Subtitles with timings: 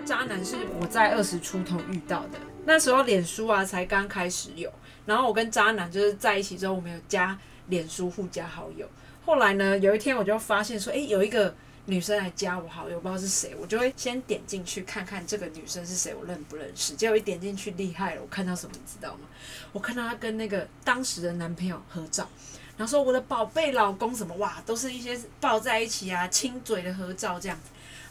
[0.00, 4.72] 渣男是我在二十出头遇到的，那时候脸书啊才刚开始有，
[5.04, 7.38] 然后我跟渣男就是在一起之后，我们有加
[7.68, 8.88] 脸书互加好友。
[9.24, 11.54] 后来呢，有一天我就发现说，诶，有一个
[11.86, 16.94] 女生来加我好友，不知道是谁，我就会先点进去看看这个女生是谁，我认不认识。
[16.94, 19.28] 结果一点进去厉害了，我看到什么你知道吗？
[19.72, 22.28] 我看到她跟那个当时的男朋友合照，
[22.76, 27.58] 然后说我的宝贝老公什么哇，都是一些抱在一起啊、亲嘴的合照这样。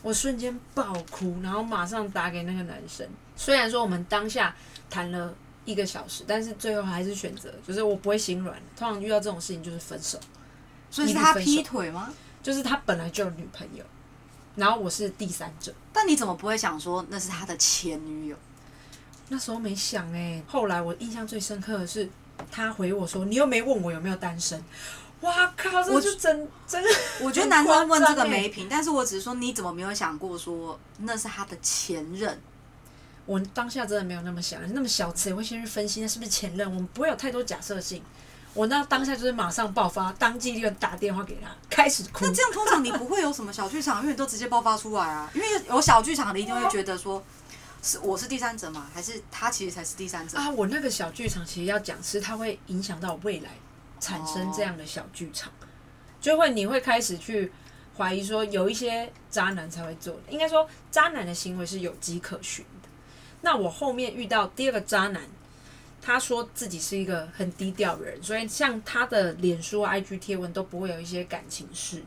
[0.05, 3.03] 我瞬间爆哭，然后马上打给那个男生。
[3.35, 4.55] 虽然说我们当下
[4.87, 5.33] 谈了
[5.65, 8.55] 一个小时，但是最后还是选择，就是我不会心软。
[8.77, 10.19] 通常遇到这种事情就是分手，
[10.91, 12.13] 所以是他劈腿吗？
[12.43, 13.83] 就是他本来就有女朋友，
[14.55, 15.73] 然后我是第三者。
[15.91, 18.37] 但你怎么不会想说那是他的前女友？
[19.29, 20.39] 那时候没想哎。
[20.45, 22.07] 后来我印象最深刻的是，
[22.51, 24.63] 他回我说：“你又没问我有没有单身。”
[25.21, 25.81] 哇靠！
[25.83, 26.89] 这就真真的，
[27.21, 32.39] 我觉得男生问这个没品，但是我只是说你怎么没有想过说那是他的前任？
[33.25, 38.03] 我当下真的没有那么想，那么小词也会先去分析那是不是前任，我们不会有太多假设性。
[38.53, 42.23] 我那当下就是马上爆发，当即立断打电话给他，开始哭。
[42.25, 45.29] 那这样通常你不会有什么小剧场，因为你都直接爆发出来啊。
[45.33, 47.21] 因为有小剧场的一定会觉得说，
[47.81, 50.49] 是我是第三者嘛，还是他其实才是第三者啊？
[50.51, 53.49] 我那个小剧场其实要讲是，它会影响到未来。
[53.99, 55.51] 产生这样的小剧场，
[56.21, 57.51] 就会你会开始去
[57.97, 60.21] 怀疑说，有一些渣男才会做的。
[60.29, 62.89] 应该说，渣男的行为是有迹可循的。
[63.41, 65.21] 那我后面遇到第二个渣男，
[66.01, 72.03] 他说自己是一个很低调的人，所以像他的脸书、IG 贴文都不会有一些感情事，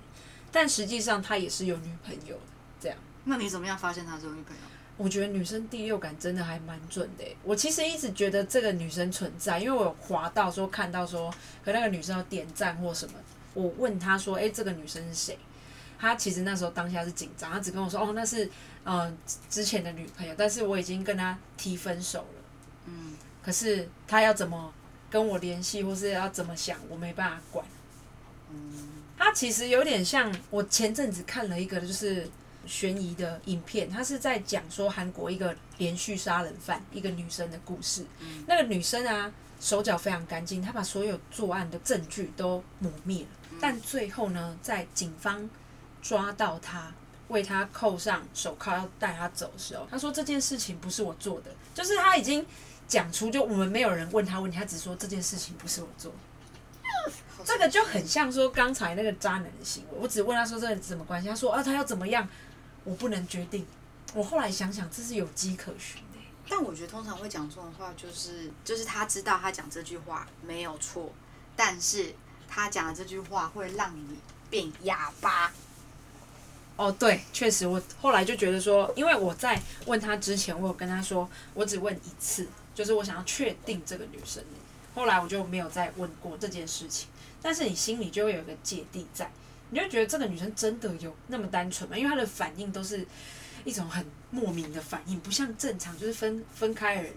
[0.53, 2.42] 但实际上他也是有女朋友的。
[2.81, 4.62] 这样，那你怎么样发现他有女朋友？
[4.98, 7.24] 我觉得女生第六感真的还蛮准的。
[7.44, 11.30] 我其实一直觉得这个女生存在，因为我有滑到说看到说
[11.64, 13.14] 和那个女生要点赞或什么。
[13.54, 15.38] 我问她说：“哎，这个女生是谁？”
[16.00, 18.50] 她其实那时候当下是紧张，她只跟我说：“哦，那是
[18.84, 19.16] 嗯
[19.48, 22.42] 之前的女朋友，但是我已经跟她提分手了。”
[22.86, 24.75] 嗯，可是她要怎么
[25.09, 27.65] 跟我联系，或是要怎么想，我没办法管。
[28.50, 28.59] 嗯，
[29.16, 32.28] 她其实有点像我前阵子看了一个，就是。
[32.68, 38.04] 悬疑的影片，他是在讲说韩国一个连续杀人犯一个女生的故事。
[38.46, 43.28] 那个女生啊，手脚非常干净，她把所有作案的证据都抹灭了。
[43.60, 45.48] 但最后呢，在警方
[46.02, 46.92] 抓到她，
[47.28, 52.44] 为她扣上手铐要带她走的时候，她说这件事情不是我做的，就是她已经
[52.86, 56.12] 讲出，就我们没有人问她问题，她只说这件事情不是我做。
[57.44, 62.28] 这个就很像说刚才那个渣男的行为，我只问他说这是什么关系，他说啊他要怎么样。
[62.88, 63.66] 我不能决定。
[64.15, 66.19] 我后来想想，这是有迹可循的。
[66.49, 71.12] 但我觉得通常会讲这种话，就是就是他知道他讲这句话没有错，
[71.54, 72.15] 但是
[72.48, 74.16] 他讲的这句话会让你
[74.48, 75.53] 变哑巴。
[76.77, 84.43] 哦，对，确实，我后来就觉得说，因为我在问他之前，我有跟他说，我只问一次，就是我想要确定这个女生。
[84.94, 87.09] 后来我就没有再问过这件事情。
[87.43, 89.31] 但是你心里就会有一个芥蒂在。
[89.70, 91.96] 你就觉得这个女生真的有那么单纯吗？
[91.96, 93.06] 因为她的反应都是
[93.64, 97.12] 一种很莫名的反应，不像正常就是分分开人，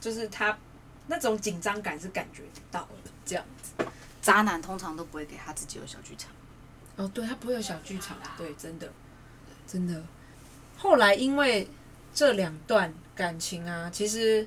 [0.00, 0.56] 就是她
[1.08, 3.84] 那种紧张感是感觉到的这样子。
[4.22, 6.30] 渣男通常都不会给他自己有小剧场。
[6.96, 8.92] 哦，对他不会有小剧场，对，真的，
[9.66, 10.02] 真的。
[10.76, 11.66] 后来因为
[12.14, 14.46] 这两段感情啊，其实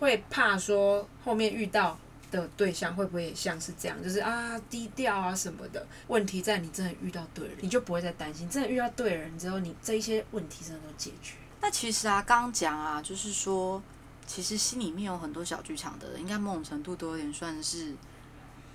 [0.00, 1.98] 会怕说后面遇到。
[2.30, 5.86] 的对象会不会也像是这样，就是啊低调啊什么的？
[6.08, 8.48] 问题在你真的遇到对人，你就不会再担心。
[8.48, 11.34] 真的遇到对人之后，你这一些问题真的都解决。
[11.60, 13.82] 那其实啊，刚刚讲啊，就是说，
[14.26, 17.94] 其实心里面有很多小剧场的人，应该某种程度都有点算是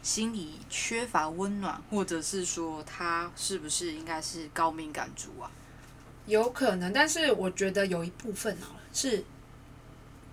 [0.01, 5.51] 心里缺乏温暖，或者是说他是不是应该是高敏感族啊？
[6.25, 9.23] 有可能，但是我觉得有一部分啊是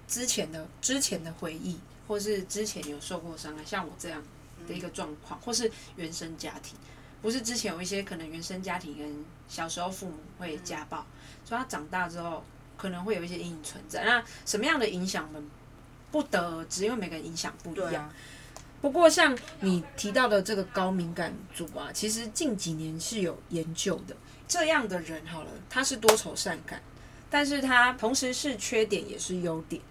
[0.06, 1.78] 之前的之前的回忆。
[2.08, 4.20] 或是之前有受过伤害，像我这样
[4.66, 6.76] 的一个状况，或是原生家庭，
[7.22, 11.06] 不是之前有一些可能原生家庭跟小时候父母会家暴，
[11.44, 12.42] 所以他长大之后
[12.76, 14.04] 可能会有一些阴影存在。
[14.04, 15.48] 那什么样的影响我们
[16.10, 18.10] 不得而知，因为每个人影响不一样。
[18.80, 24.16] 不过像你提到的这个高敏感组啊，其实近几年是有研究的。
[24.46, 26.80] 这样的人好了，他是多愁善感，
[27.28, 29.82] 但是他同时是缺点也是优点。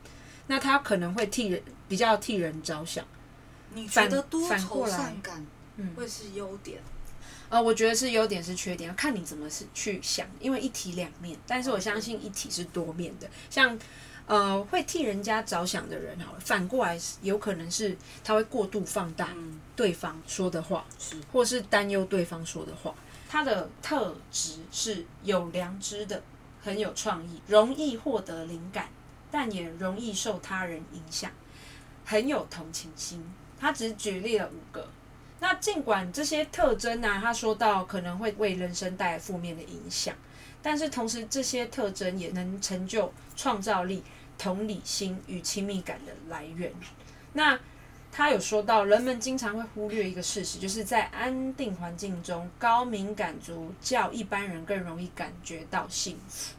[0.48, 3.06] 那他可能会替人比较替人着想，
[3.74, 5.46] 你觉得多愁善感
[5.96, 6.80] 会是优点？
[7.50, 11.38] 呃，我觉得是优点是缺点，看你怎么是去想，因为一体两面。
[11.48, 13.80] 但是我相信一体是多面的，像
[14.26, 19.30] 呃会替人家着想的人，好了，反过来有可能是他会过度放大
[19.78, 22.94] 对方说的话，是或是担忧对方说的话。
[23.30, 26.22] 他的特质是有良知的，
[26.62, 28.90] 很有创意，容易获得灵感，
[29.30, 31.32] 但也容易受他人影响，
[32.06, 33.24] 很有同情心。
[33.60, 34.88] 他只举例了五个。
[35.40, 40.16] 那尽管这些特征呢、他说到可能会为人生带来负面的影响，
[40.62, 44.04] 但是同时这些特征也能成就创造力、
[44.38, 46.72] 同理心与亲密感的来源。
[47.34, 47.60] 那
[48.12, 56.56] 他有说到，人们经常会忽略一个事实，就是在安定环境中，高敏感族较一般人更容易感觉到幸福。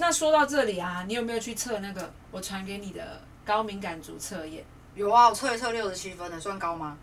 [0.00, 4.64] 那说到这里啊，你有没有去测那个我传给你的高敏感族测验？
[4.94, 6.96] 有啊，我测一测六十七分的，算高吗？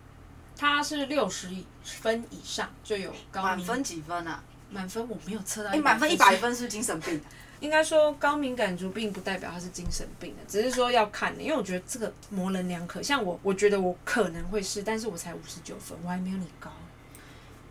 [0.57, 1.47] 它是六十
[1.83, 4.43] 分以上就有高敏满分几分啊？
[4.71, 7.21] 满分我没有测到哎、100满分一百分是精神病？
[7.61, 13.01] 应该说高敏感族并不代表他是精神病的，只是说要看的，因为我觉得这个模棱两可。
[13.01, 16.71] 像我，我觉得我可能会是，但是我才五十九分，我还没有你高。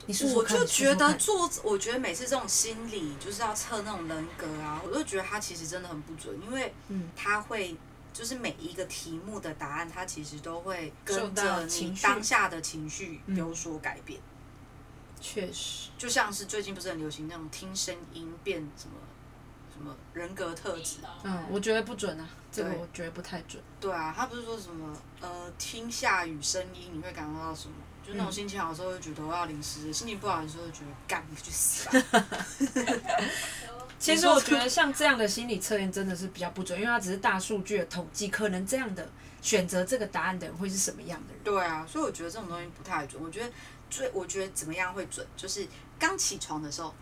[0.07, 7.77] 你说说我就觉得做，我觉得每次这种心理就是要测那种人格啊，我就觉得他其实真的很不准，因为嗯他会
[8.13, 14.21] 就是每一个题目的答案，他其实都会跟着你当下的情绪嗯有所改变。
[15.21, 18.95] 确实，就像是最近不是很流行那种听声音变什么
[19.75, 23.61] 什么人格特质，嗯，我觉得不准啊，这个我觉得不太准。
[23.81, 27.75] 对啊，他不是说什么呃听下雨声音你会感受到什么？
[28.07, 32.27] 就那种嗯心情好的时候就觉得我要淋湿，心情不好的时候会觉得干你去死吧。
[33.99, 39.09] 其实我觉得像这样的心理测验真的是比较不准，因为它只是大数据的统计，可能这样的
[39.41, 41.43] 选择这个答案的人会是什么样的人？
[41.43, 43.21] 对啊，所以我觉得这种东西不太准。
[43.21, 43.51] 我觉得
[43.89, 45.67] 最我觉得怎么样会准，就是
[45.99, 46.95] 刚起床的时候，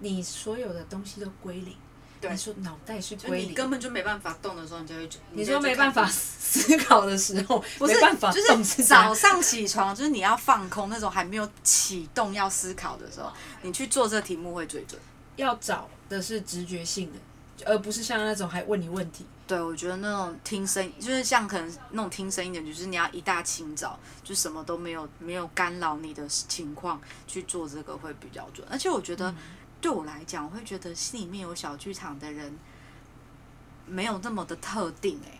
[0.00, 1.76] 你所有的东西都归零，
[2.20, 13.32] 对你说脑袋是就归零，你根本就没办法动的时候，你就会觉你说没办法思考的时候，不是没办法就动是早上起床，就是你要放空那种还没有启动要思考的时候，
[13.62, 15.00] 你去做这题目会最准。
[15.36, 19.26] 要找的是直觉性的，而不是像那种还问你问题。
[19.46, 28.66] 对，我觉得那种听声，就是像可能那种听声音的，就是你要一大清早，就什么都没有没有干扰你的情况去做这个会比较准。
[28.70, 29.36] 而且我觉得嗯
[29.80, 32.58] 对我来讲，我会觉得心里面有小剧场的人
[33.86, 35.38] 没有那么的特定哎、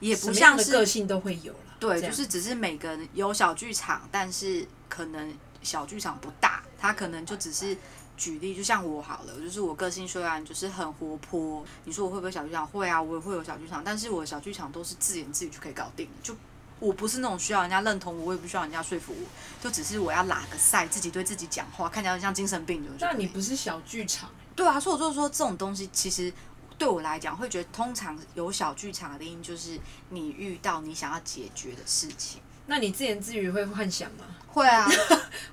[0.00, 1.58] 也不像是个性都会有了。
[1.78, 7.76] 对，就是只是每个人有小剧场，但是可能小剧场不大，他可能就只是
[8.16, 12.66] 举例，就像我好了，就是我个性虽然就是很活泼，你说我会不会小剧场？
[12.66, 16.34] 会啊，我也会有小剧场，但是我的小剧场都是自言自语就可以搞定的，就。
[16.78, 19.26] 我不是那种需要人家认同我，我也不需要人家说服我，
[19.62, 26.32] 就只是我要拉个赛，自己对自己讲话，看起来像精神病那你不是小剧场，对啊，所以我就说这种东西其实
[26.76, 29.78] 对我来讲，会觉得通常有小剧场的定义就是
[30.10, 32.40] 你遇到你想要解决的事情。
[32.66, 34.24] 那你自言自语会幻想吗？
[34.48, 34.86] 会啊，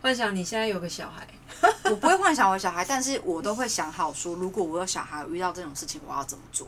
[0.01, 1.27] 幻想你现在有个小孩，
[1.85, 6.67] 我不会幻想我小孩，但是我都会想好说，如果我有小孩，遇到这种事情，我要怎么做。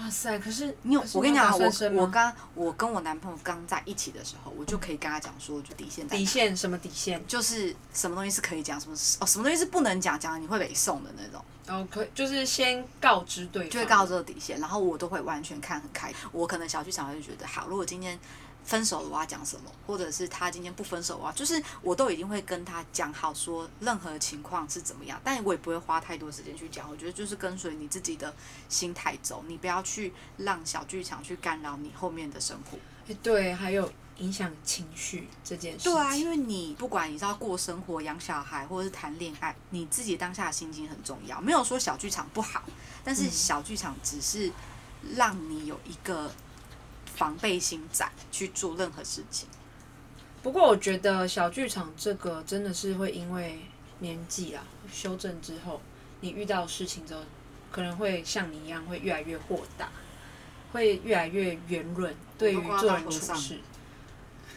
[0.00, 0.38] 哇塞！
[0.38, 7.22] 可是你有我跟你讲啊，我我刚我跟我男朋友刚在一起的时候，我就可以跟他讲说，就底线在底线什么底线？
[7.26, 11.44] 就是什么东西是可以讲，什么是哦，什么东西是不能讲，讲了你会被送的那种。
[11.68, 16.12] 哦，可就是先告知对方，就会告这个底线，然后我都会完全看很开。
[16.32, 18.18] 我可能小剧场会觉得，好，如果今天
[18.64, 26.88] 分手了，我要讲什么，或者是他今天不分手，我要就是我都一定会跟他讲好，说任何情况是怎么样，但我也不会花太多时间去讲。
[26.90, 28.34] 我觉得就是跟随你自己的
[28.68, 32.76] 心态走，你不要去让小剧场去干扰你后面的生活。
[33.08, 33.90] 诶对，还有
[34.20, 35.84] 影响情绪这件事。
[35.84, 41.40] 对啊，因为你不管你是要过生活、养小孩，或者是谈恋爱，你自己当下的心情很重要。
[41.40, 42.62] 没有说小剧场不好，
[43.02, 44.52] 但是嗯小剧场只是
[45.16, 46.30] 让你有一个
[47.16, 49.48] 防备心在去做任何事情。
[50.42, 53.60] 不过我觉得小剧场这个真的是会因为
[53.98, 54.62] 年纪啊
[54.92, 55.80] 修正之后，
[56.20, 57.22] 你遇到事情之后，
[57.70, 59.88] 可能会像你一样会越来越豁达，
[60.72, 63.60] 会越来越圆润，对于做人处事。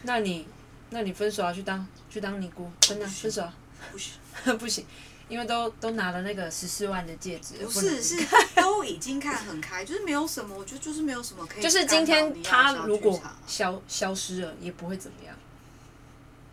[0.04, 0.46] 那你，
[0.90, 1.52] 那你分手啊？
[1.52, 3.52] 去当去当尼姑，真的分手啊？
[3.92, 4.10] 不是，
[4.58, 4.86] 不行，
[5.28, 8.16] 因为都都拿了那个十四万的戒指，不不是，是
[8.56, 11.62] 都已经看很开，就是没有什么，我觉得就是没有什么可以。
[11.62, 15.34] 就是今天他如果啊消消失了，也不会怎么样。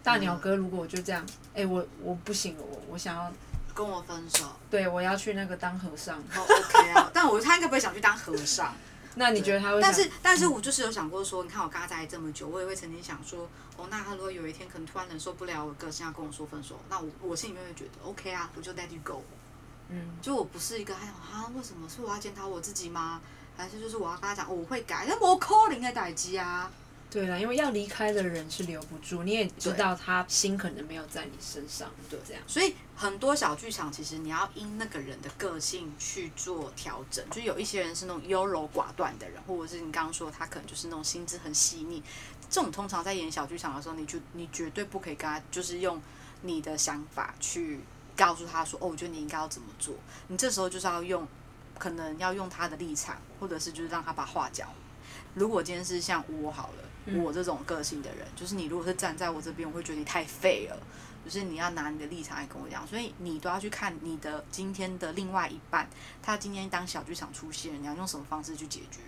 [0.04, 3.32] 大鸟哥，如果我就这样，哎、我我不行了，我我想要，
[3.74, 6.18] 跟我分手，对我要去那个当和尚。
[6.18, 8.74] 哦 OK 啊， 但我他应该不会想去当和尚。
[9.16, 9.82] 那你觉得他会？
[9.82, 19.22] 但是，但是我就是有想过说，你看我跟他在一起这么久，我也会曾经想说，哦，那他如果有一天可能突然忍受不了我个性，要跟我说分手，那我我心里面会觉得 OK 啊，我就 let you go。
[19.90, 23.22] 嗯，就我不是一个还想啊，为什么是我要检讨我自己吗？
[23.58, 26.72] 还是就是我要跟他讲、哦我会改，那我可能的代机啊。
[27.12, 32.42] 对啦，因为要离开的人是留不住，你也知道他心可能没有在你身上，对，这样。
[32.48, 42.02] 所以很多小剧场其实你要因那个人的个性去做调整，就有一些人是那种优柔寡断的人，或者是你刚刚说他可能就是那种心智很细腻，
[42.50, 46.02] 这种通常在演小剧场的时候，你就你绝对不可以跟他就是用
[46.44, 47.82] 你的想法去
[48.16, 49.94] 告诉他说，哦，我觉得你应该要怎么做，
[50.28, 51.28] 你这时候就是要用
[51.78, 54.70] 可能要用他的立场，或者是就是让他把话讲。
[55.34, 56.84] 如果今天是像我好了，
[57.16, 60.78] 我这种个性的人，就是你如果是站在我这边，我会觉得你太废了。
[61.24, 65.88] 就是你要拿你的立场来跟我讲，所以你都要去看你的今天的另外一半，
[66.20, 69.02] 他今天当小剧场出现，你要用什么方式去解决？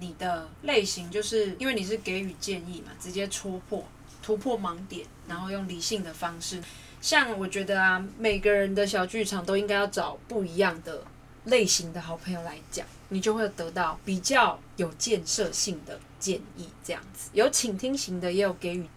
[0.00, 3.84] 你的类型就是因为你是给予建议嘛，直接戳破、
[4.20, 6.60] 突破盲点，然后用理性的方式。
[7.00, 11.04] 像我觉得啊，每个人的小剧场都应该要找不一样的
[11.44, 16.68] 类型的好朋友来讲，你就会得到比较有建设性的建议。
[16.84, 18.88] 这样子，有倾听型的，也有给予。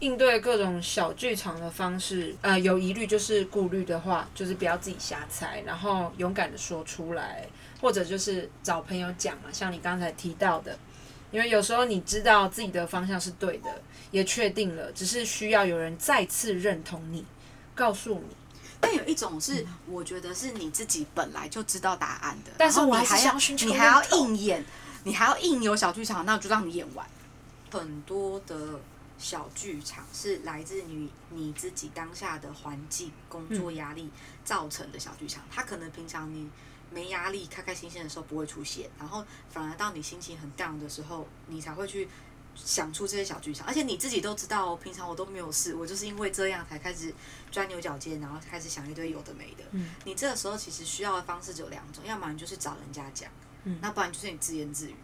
[0.00, 7.46] 应对各种小剧场的方式，呃，有疑虑就是顾虑的话，就是不要自己瞎猜，然后勇敢的说出来，
[7.82, 9.50] 或者就是找朋友讲嘛。
[9.52, 10.78] 像你刚才提到的，
[11.30, 17.26] 因为有时候你知道自己的方向是对的，也确定了，只是需要有人再次认同你，
[17.74, 18.36] 告诉你。
[18.80, 23.34] 但有一种是，我觉得是你自己本来就知道答案的，但是我还要
[23.66, 24.64] 你还要硬演，
[25.04, 27.06] 你还要硬有小剧场，那我就让你演完
[27.70, 28.80] 很多的。
[29.20, 34.08] 小剧场是来自于你自己当下的环境、工作压力
[34.46, 35.44] 造成的小剧场。
[35.50, 36.48] 它可能平常你
[36.90, 42.08] 没压力、开开心心的时候不会出现，然后反而到你心情很 down 的时候，你才会去
[42.54, 43.66] 想出这些小剧场。
[43.66, 47.12] 而且你自己都知道，平常我都没有事，我就是因为这样才开始
[47.50, 49.64] 钻牛角尖，然后开始想一堆有的没的。
[50.06, 53.30] 你这个时候其实需要的方式只有两种，要么你就是找人家讲，
[53.80, 54.94] 那不然就是你自言自语。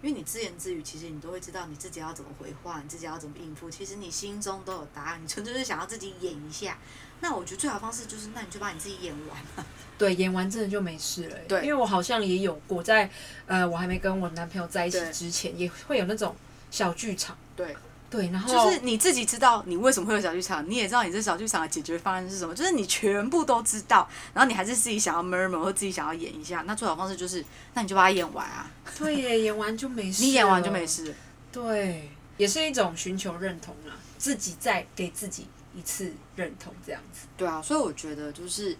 [0.00, 3.68] 因为你自言自语，其实你都会知道你自己要怎么回话，你自己要怎么应付。
[3.68, 6.78] 其实你心中都有答案，你纯粹是想要自己演一下。
[7.20, 9.66] 那我觉得最好方式就是，那你就把你自己演完。
[9.98, 11.36] 对， 演完真的就没事了。
[11.48, 13.10] 对，因为我好像也有过，在
[13.46, 16.36] 呃，我还没跟我男朋友在一起之前，也会有那种
[16.70, 17.36] 小剧场。
[17.56, 17.76] 对。
[18.10, 28.70] 对，然后就是你自己知道你为什么会有小剧场，你也知道你这小剧场的解决方案是什么，就是你全部都知道，然后你还是自己想要 murmur 或自己想要演一下，那最好方式就是，那你就把它演完啊。
[28.98, 30.22] 对耶，演完就没事。
[30.22, 31.14] 你演完就没事。
[31.52, 37.26] 对，也是一种寻求认同啊，自己再给自己一次认同，这样子。
[37.36, 38.76] 对啊，所以我觉得就是。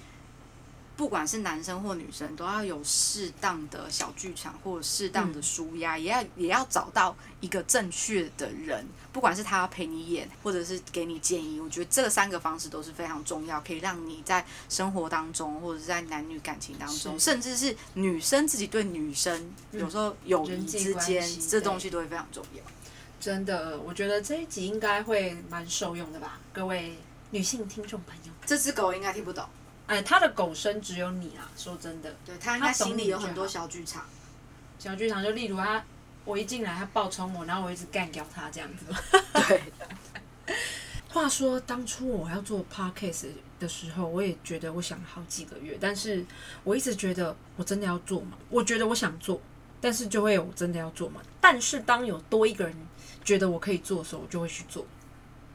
[0.98, 22.62] 不管是男生或女生，都要有适当的小剧场或者适当的舒压，也要也要找到一个正确的人，不管是他要陪你演，或者是给你建议，我觉得这三个方式都是非常重要，可以让你在生活当中，或者是在男女感情当中，甚至是女生自己对女生，有时候友谊之间，这东西都会非常重要。
[23.20, 26.98] 真的，我觉得这一集应该会蛮受用的吧，各位
[27.30, 28.32] 女性听众朋友。
[28.44, 29.44] 这只狗应该听不懂。
[29.88, 31.50] 哎，他的狗生只有你啊！
[31.56, 34.04] 说真的，对他应该心里有很多小剧场。
[34.78, 35.82] 小剧场就例如他，
[36.24, 38.84] 我一进来他暴冲我，然后我一直干掉他这样子。
[39.48, 39.62] 对。
[41.08, 43.28] 话说当初我要做 podcast
[43.58, 46.22] 的时候，我也觉得我想了好几个月，但是
[46.64, 48.36] 我一直觉得我真的要做吗？
[48.50, 49.40] 我觉得我想做，
[49.80, 51.22] 但是就会有真的要做吗？
[51.40, 52.76] 但是当有多一个人
[53.24, 54.86] 觉得我可以做的时候，我就会去做，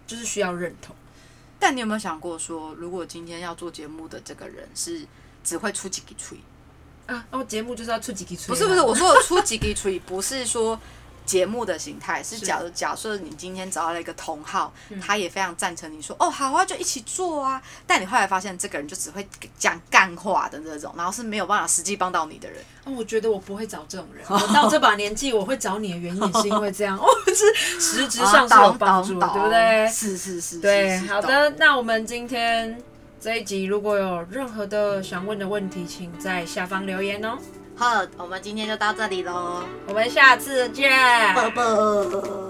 [0.07, 0.95] 就是需要认同。
[1.63, 5.07] 但你有没有想过说，如果今天要做节目的这个人是
[5.45, 6.37] 只会出几个吹
[7.05, 7.25] 啊？
[7.31, 8.47] 哦，节目就是要出几个吹？
[8.47, 10.77] 不是不是，我说的出几个吹，不是说。
[11.25, 19.27] 节目的形态是假如假设你今天找到了一个同号，他也非常赞成你说哦好啊就一起做啊，但你后来发现这个人就只会
[19.57, 22.59] 讲干话的那种，然后是没有办法实际帮到你的人。
[22.85, 24.25] 哦，我觉得我不会找这种人。
[24.29, 29.87] 我到这把年纪，我会找你的原因也是因为这样， 哦，是实质上是有帮助，对不对？
[29.87, 30.59] 是是是。
[30.59, 32.77] 对，好的，那我们今天
[33.21, 37.37] 这一集如果有任何的想问的问题，请在下方留言哦。
[37.83, 40.89] 好，我们今天就到这里喽，我们下次见，
[41.33, 42.42] 啵啵。